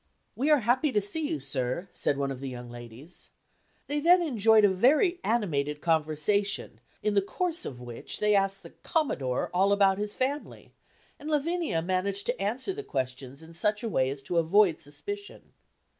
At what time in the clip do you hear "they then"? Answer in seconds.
3.85-4.23